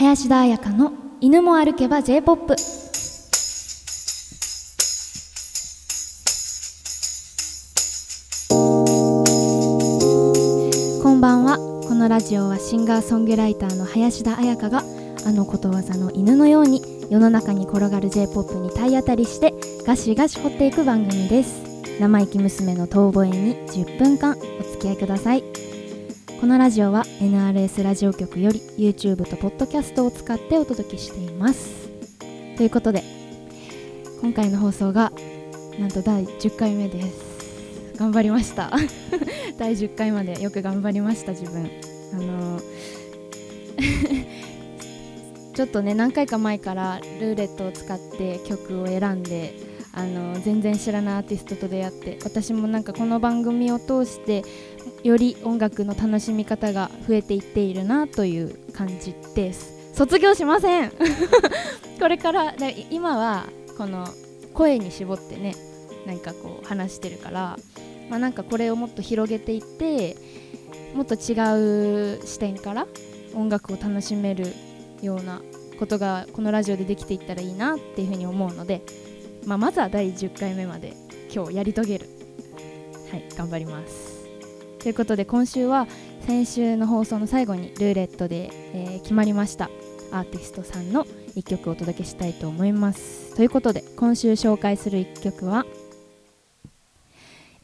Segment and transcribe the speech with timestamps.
[0.00, 2.56] 林田彩香の犬も歩けば J-POP
[11.02, 11.58] こんばんは。
[11.86, 14.82] このラジオはシンガーソングライターの林田彩香が
[15.26, 16.80] あのことわざの犬のように
[17.10, 19.52] 世の中に転がる J-POP に体当たりして
[19.86, 21.60] ガシガシ掘っていく番組です。
[22.00, 25.69] 生意気娘の遠吠えに10分間お付き合いください。
[26.40, 31.90] このラジオは NRS ラジオ局より YouTube と Podcast を使ってお届けしています。
[32.56, 33.02] ということで
[34.22, 35.12] 今回の放送が
[35.78, 37.92] なんと第10回目です。
[37.98, 38.72] 頑張りました。
[39.58, 41.70] 第10回までよく頑張りました自分。
[42.14, 42.58] あの
[45.52, 49.52] ちょっとね何回か前からルーレットを使って曲を選んで
[49.92, 54.44] あの全然知らないアーティストと出会って私もなんかこの番組を通して
[55.02, 59.94] より音楽の楽しみ方が増えていっているなという感じです。
[59.94, 60.92] 卒業しません。
[62.00, 62.54] これから
[62.90, 63.46] 今は
[63.76, 64.06] この
[64.54, 65.54] 声に絞ってね
[66.06, 67.58] なんかこう話してるから、
[68.08, 70.16] まあ、なんかこれをもっと広げていって
[70.94, 72.86] もっと違う視点から
[73.34, 74.52] 音楽を楽しめる
[75.02, 75.42] ような
[75.78, 78.82] ことがこのラジオでできていったらいいなっていうふうに思うので、
[79.46, 80.94] まあ、まずは第10回目まで
[81.34, 82.08] 今日やり遂げる。
[83.10, 84.09] はい頑張ります。
[84.80, 85.86] ということで今週は
[86.26, 89.70] 先週の放送の最後にルーレットで、えー、決まりました。
[90.12, 91.04] アーティストさんの
[91.36, 93.36] 1曲をお届けしたいと思います。
[93.36, 95.66] ということで今週紹介する1曲は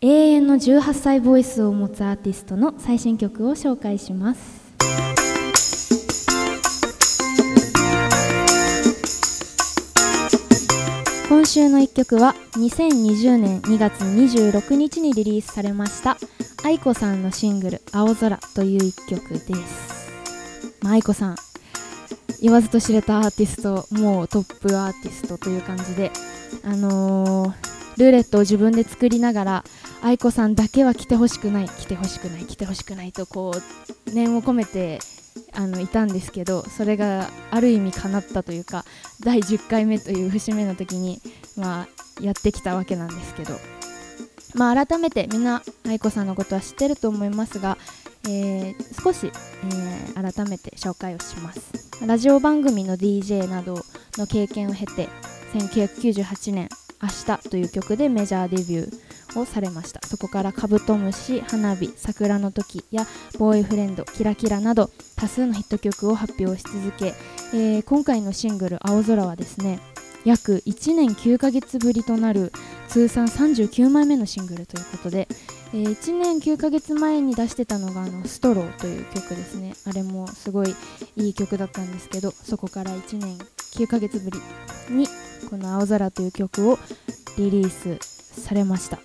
[0.00, 4.66] 永遠の18歳ボイスを持つアーティストの最新曲を紹介します。
[11.28, 16.16] 今週の1曲は2020年2月26日にリリースされました
[16.66, 20.10] 愛子さんのシングル「青空」という1曲です、
[20.82, 21.36] まあ、愛子さん
[22.42, 26.10] 言わずと知れたアーティストもうトップアーティストという感じで
[26.64, 27.52] あのー、
[27.98, 29.64] ルーレットを自分で作りながら
[30.02, 34.98] 愛子さんだけは来てほしくない来てほしくない来てほしくないとこう念を込めて
[35.52, 38.84] あのいたんですけどそれがある意味叶ったというか
[39.20, 41.20] 第10回目という節目の時に、
[41.56, 41.88] まあ、
[42.20, 43.54] やってきたわけなんですけど、
[44.56, 47.76] まあ、改めてみんな愛子さんのことは知ってると思いますが、
[48.26, 51.86] えー、少し、えー、改めて紹介をします。
[52.06, 53.84] ラジオ番組の DJ など
[54.18, 55.08] の経験を経て
[55.54, 56.68] 1998年
[57.02, 60.00] 「明日」という曲でメジャーデビューをされました。
[60.06, 63.06] そこからカブトムシ花火桜の時や
[63.38, 67.14] ボーイフレンドキラキラなど多数のヒット曲を発表し続け、
[67.52, 69.80] えー、今回のシングル「青空」はですね
[70.24, 72.52] 約1年9ヶ月ぶりとなる
[72.96, 75.28] 通算39枚目のシングルということで、
[75.74, 79.74] えー、1年9ヶ月前に出してたのがあの「ストロー」という曲ですね。
[79.84, 80.74] あれもすごい
[81.14, 83.36] いい曲だったんですけどそこから1年
[83.74, 84.38] 9ヶ月ぶり
[84.88, 85.06] に
[85.50, 86.78] この「青空」という曲を
[87.36, 87.98] リリース
[88.40, 88.98] されました。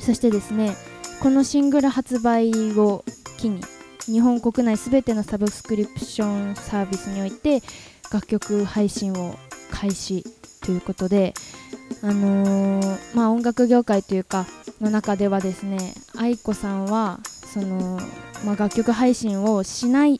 [0.00, 0.74] そしてですね
[1.20, 3.04] このシングル発売を
[3.38, 3.60] 機に
[4.06, 7.62] 日本国内すべてのサブスクリプションサービスにおいて
[8.12, 9.36] 楽曲配信を
[9.70, 10.24] 開始
[10.64, 11.34] ということで、
[12.02, 14.46] あのー、まあ、音楽業界というか
[14.80, 17.98] の中ではですね aiko さんはその、
[18.44, 20.18] まあ、楽曲配信をしない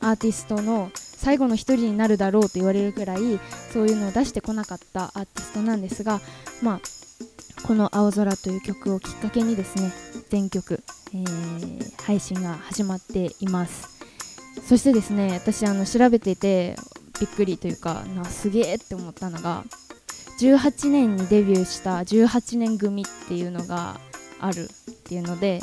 [0.00, 3.40] アーティストの最後の一人になるだろうと言われるくらい
[3.72, 6.20] そういうのを出してこなかったアーティストなんですが、
[6.62, 6.80] まあ、
[7.66, 9.90] この「青空」という曲をきっかけにですね
[10.28, 10.82] 全曲、
[11.14, 13.88] えー、配信が始まっています。
[14.68, 16.76] そしてですね私あの調べていて
[17.20, 19.64] びっくりというかなすげえって思ったのが
[20.40, 24.00] 18年にデビューした18年組っていうのが
[24.40, 25.60] あるっていうので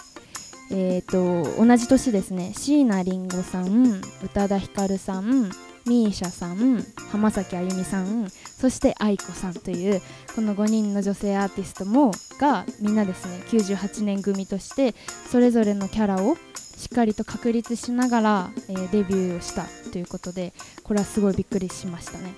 [0.74, 5.52] えーと、同じ年ですね椎名林檎さん宇多田ヒカルさん
[5.86, 10.02] misia さん浜崎あゆみさんそして愛子さんという
[10.34, 14.96] この5人の女性アーティストもがみんなですね98年組として
[15.30, 16.38] それぞれのキャラを
[16.78, 20.54] しっかりと確立しながら、えー、デビューをしたということで
[20.84, 22.34] これはすごいびっくりしましたね。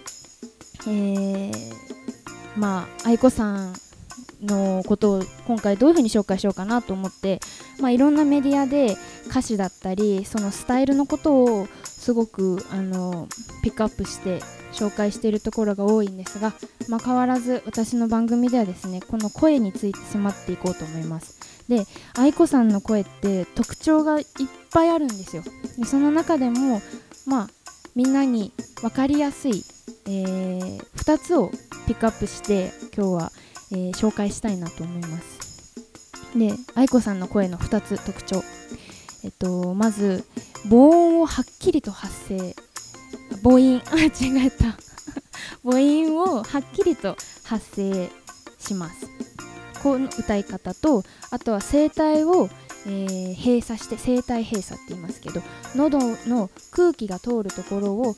[0.86, 1.93] えー、
[2.57, 3.73] まあ愛子さん
[4.45, 7.39] のことを今回どういうふうに紹介しようかなと思って、
[7.79, 8.95] まあ、いろんなメディアで
[9.27, 13.27] 歌詞だったりそのスタイルのことをすごくあの
[13.63, 14.39] ピックアップして
[14.73, 16.53] 紹介しているところが多いんですが、
[16.89, 21.39] まあ、変わらず私の番組ではですねこの声について迫っていこうと思います。
[21.69, 21.85] で
[22.15, 24.25] 愛子さんの声って特徴がいっ
[24.71, 25.44] ぱいあるんですよ。
[25.77, 26.81] でその中でも
[27.25, 27.50] まあ
[27.95, 28.51] みんなに
[28.81, 29.63] 分かりやすい、
[30.07, 31.51] えー、2つを
[31.85, 33.31] ピックアップして今日は、
[33.71, 35.44] えー、紹介したいなと思います。
[36.38, 38.41] で愛子さんの声の2つ特徴。
[39.24, 40.25] えっとまず
[40.69, 42.56] 防音をはっきりと発声。
[43.44, 44.77] 母音 あ違えた。
[45.63, 48.09] 母音をはっきりと発声
[48.59, 49.07] します。
[49.81, 52.50] この歌い方とあとは声帯を、
[52.86, 55.41] えー、閉鎖して声帯閉鎖って言いますけど
[55.75, 58.15] 喉の空気が通るところを、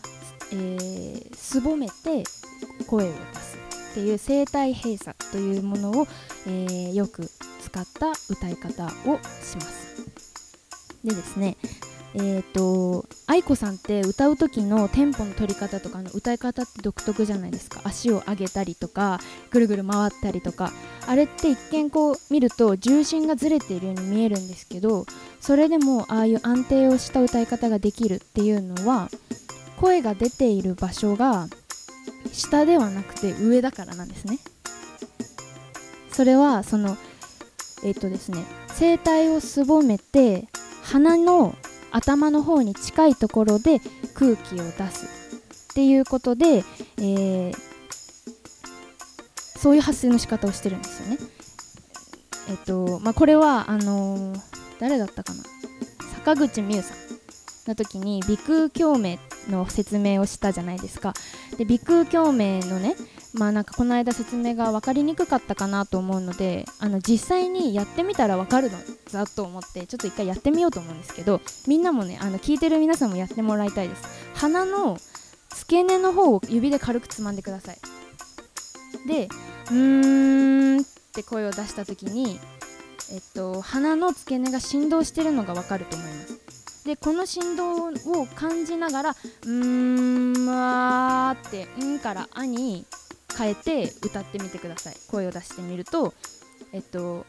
[0.51, 2.23] えー、すぼめて
[2.85, 3.54] 声を出す。
[3.95, 6.07] っていう声帯閉鎖というものを、
[6.47, 7.29] えー、よく
[7.61, 10.05] 使った歌い方をします。
[11.05, 11.55] でですね
[12.17, 17.81] えーと、愛子さんって歌う時のテンポの取り方とかの歌い方って独特じゃないですか。
[17.83, 19.19] 足を上げたりとか
[19.51, 20.71] ぐるぐる回ったりとか。
[21.07, 25.05] あれって一見こう見ると重心がずれているように見えるんですけど
[25.39, 29.09] それでもああいう安定をした歌い方ができるっていうのは
[29.77, 31.47] 声が出ている場所が
[32.35, 34.39] 下ではなくて上だからなんですね
[36.11, 36.97] それはその
[37.83, 38.43] えっ、とですね
[38.79, 40.47] 声帯をすぼめて
[40.83, 41.55] 鼻の
[41.91, 43.79] 頭の方に近いところで
[44.15, 45.05] 空気を出す
[45.71, 46.63] っていうことで、
[46.97, 47.53] えー、
[49.57, 51.17] そういう発声の仕方をしてるんですよね。
[52.49, 54.33] えっとまあ、これはあの、
[54.79, 55.43] 誰だったかな？
[56.15, 56.97] 坂口美優さん
[57.67, 59.19] の時に鼻腔共鳴っ
[59.49, 61.13] の説明をしたじゃないですか。
[61.57, 62.95] で鼻腔共鳴のね
[63.33, 68.77] まあなんかこの間説明が分かりにくかったかなと思うのであの実際にやってみたら分かるの
[69.11, 74.03] だと思ってちょっと一回やってみようと思うんですけどみんなもねあの聞いてる皆さんもやってもらいたいです。
[74.35, 74.97] 鼻の
[75.49, 77.77] 付け根の方を指で軽くつまんでください。
[79.07, 79.27] で
[79.69, 82.39] うーんって声を出した時に
[83.11, 86.44] えっと鼻の付け根が振動してるのが分かると思います。
[86.85, 87.91] でこの振動を
[88.35, 92.85] 感じながらうーんわーって「ん」から「あ」に
[93.35, 94.95] 変えて歌ってみてください。
[95.09, 96.13] 声を出してみると
[96.71, 97.25] えっと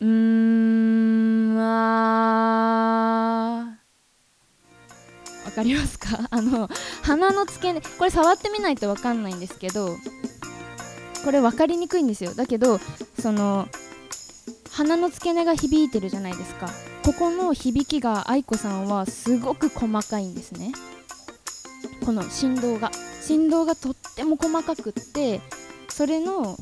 [0.00, 1.64] うーんわ
[5.46, 6.28] わかりますか？
[6.30, 6.68] あの
[7.02, 9.96] 鼻の付け根これ触ってみないと分かんないんですけど
[11.24, 12.34] これ分かりにくいんですよ。
[12.34, 12.78] だけど
[13.20, 13.66] その
[14.72, 16.68] 鼻の付け根が響いてるじゃないですか。
[17.04, 20.72] ここの響きが愛子さんはすごく細かいんですね。
[22.04, 22.90] この振動が。
[23.20, 25.40] 振動がとっても細かくって
[25.88, 26.56] それの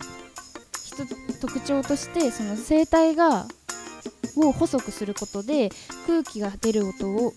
[1.41, 3.47] 特徴としてその声帯が
[4.37, 5.71] を細くすることで
[6.07, 7.33] 空気が出る音を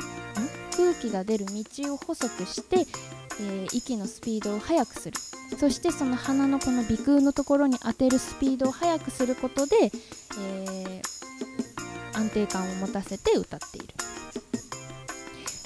[0.76, 2.86] 空気が出る道を細くして、
[3.40, 5.18] えー、息のスピードを速くする。
[5.58, 9.92] そしてその鼻のこの鼻腔のところに当てるスピードを速くすることで、
[10.40, 13.88] えー、安定感を持たせて歌っている。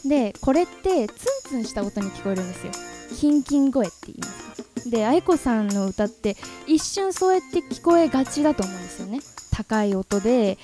[0.08, 1.14] でこれってツ
[1.48, 2.72] ンツンした音に聞こえるんですよ。
[3.18, 4.90] キンキン声って言いますか。
[4.90, 9.20] で愛子さんの歌って一瞬そうやって聞こえがちだと思うんですよね。
[9.52, 10.58] 高い音で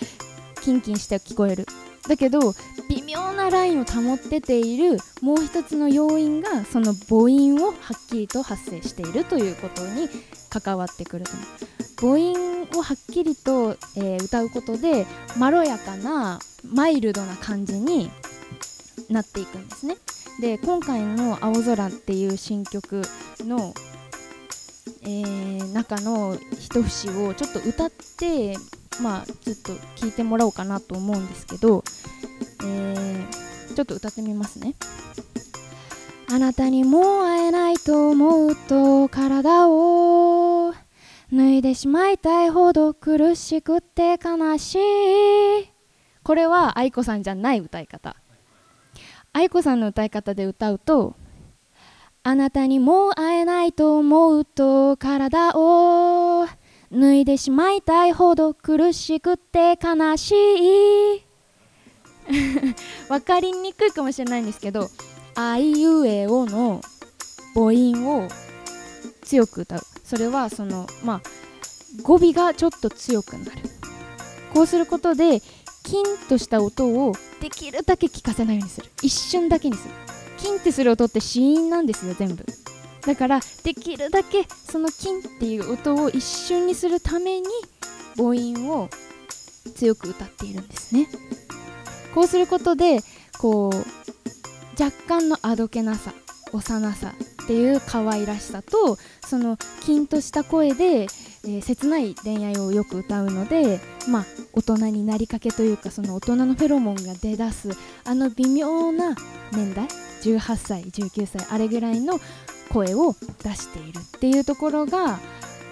[0.61, 1.65] キンキンして聞こえる。
[2.07, 2.53] だけど
[2.89, 10.09] 微妙なラインを保ってているもう一つの要因がその母音をはっきりと発生しているということに
[10.49, 11.72] 関わってくると思う。
[12.03, 15.07] 母音をはっきりと、えー、歌うことで
[15.39, 16.37] まろやかな
[16.69, 18.11] マイルドな感じに
[19.09, 19.95] なっていくんですね。
[20.41, 23.03] で今回の「青空」っていう新曲
[23.39, 23.73] の、
[25.03, 28.57] えー、中の一節をちょっと歌って
[29.01, 31.85] まあちょっと聞いてもらおうかなと思うんですけど、
[32.65, 34.75] えー、ちょっと歌ってみますね。
[36.29, 40.42] あなたにもう会えないと思うと体を
[41.35, 44.79] 脱いでしまいたいほど苦しくて悲しい。
[46.23, 48.15] これは愛子さんじゃない歌い方。
[49.33, 51.15] 愛子さんの歌い方で歌うと
[52.21, 56.45] あなたにもう会えないと思うと体を
[56.91, 61.23] 脱いでしまいたいほど苦しくて悲しい。
[63.09, 64.87] 分かりにくいかもしれないんですけど
[65.33, 66.79] 「あいうえお」の
[67.55, 68.29] 母音を
[69.33, 71.21] 強く歌うそれはそのまあ
[72.03, 73.51] 語尾がちょっと強くなる。
[74.53, 75.39] こうすることで
[75.83, 78.91] キンとした音をできるだけ聞かせないようにする。
[79.01, 79.93] 一瞬だけにする。
[80.37, 82.45] キンってする音って子音なんですよ全部。
[83.07, 87.47] だからできるだけそのキンっていう音を一瞬にするために
[88.15, 88.89] 母音を
[89.75, 91.07] 強く歌っているんですね。
[92.13, 92.99] こうすることで
[93.39, 96.13] こう若干のあどけなさ
[96.51, 97.13] 幼さ
[97.43, 101.07] っていう可愛らしさとそのキンとした声で
[101.45, 107.69] えー、切ない恋愛をよく歌うので、まあ、大人になりかけというかその大人のフェロモンが出だす
[108.05, 109.15] あの微妙な
[109.51, 109.85] 年代
[110.23, 112.19] 18歳19歳あれぐらいの
[112.71, 115.19] 声を出しているっていうところが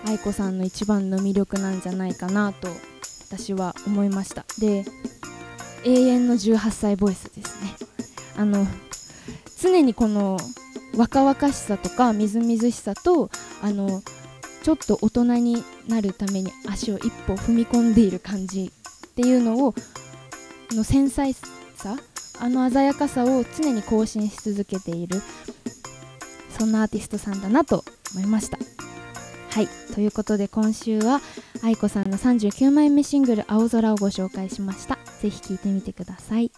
[0.06, 2.68] 愛子さんの一番の魅力なんじゃないかなと
[3.30, 4.44] 私は思いました。
[4.60, 4.84] で
[5.86, 7.76] 永遠の18歳ボイスですね。
[8.36, 8.68] あの
[9.62, 10.38] 常にこの
[10.96, 13.30] 若々しさとかみずみずしさと
[13.62, 14.02] あの
[14.64, 18.72] ちょっと大人になるために足を一歩踏み込んでいる感じ
[19.08, 19.74] っていうのを
[20.72, 21.34] の繊細
[21.76, 21.98] さ
[22.40, 25.22] あの鮮やかさを常に更新し続けている
[26.50, 27.84] そんなアーティストさんだなと
[28.14, 28.58] 思いました。
[29.50, 29.68] はい。
[29.94, 31.22] ということで今週は
[31.64, 34.98] 愛子さんの39枚目シングル「青空」をご紹介しました。
[35.22, 36.52] ぜひ聴いてみてください。